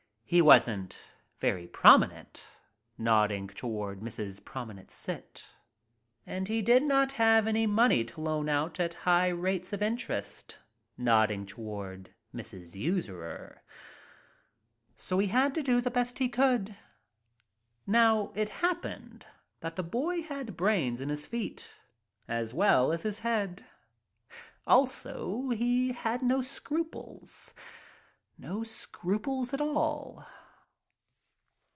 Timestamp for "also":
24.65-25.49